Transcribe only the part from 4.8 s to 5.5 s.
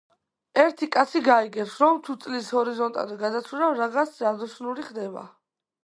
ხდება